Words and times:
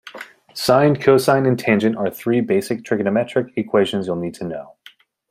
Sine, 0.55 0.95
cosine 0.95 1.45
and 1.45 1.59
tangent 1.59 1.95
are 1.95 2.09
three 2.09 2.41
basic 2.41 2.83
trigonometric 2.83 3.53
equations 3.55 4.07
you'll 4.07 4.15
need 4.15 4.33
to 4.33 4.43
know. 4.45 4.73